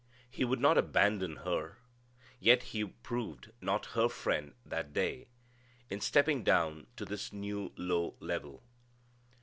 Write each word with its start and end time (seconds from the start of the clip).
He 0.27 0.43
would 0.43 0.59
not 0.59 0.79
abandon 0.79 1.35
her? 1.45 1.77
Yet 2.39 2.63
he 2.73 2.85
proved 2.85 3.51
not 3.61 3.85
her 3.93 4.09
friend 4.09 4.55
that 4.65 4.93
day, 4.93 5.27
in 5.91 6.01
stepping 6.01 6.43
down 6.43 6.87
to 6.95 7.05
this 7.05 7.31
new 7.31 7.71
low 7.77 8.15
level. 8.19 8.63